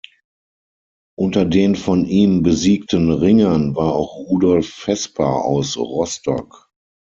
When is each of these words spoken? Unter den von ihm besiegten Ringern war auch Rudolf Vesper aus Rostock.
Unter 1.15 1.45
den 1.45 1.75
von 1.75 2.07
ihm 2.07 2.41
besiegten 2.41 3.11
Ringern 3.11 3.75
war 3.75 3.93
auch 3.93 4.15
Rudolf 4.15 4.67
Vesper 4.67 5.45
aus 5.45 5.77
Rostock. 5.77 6.71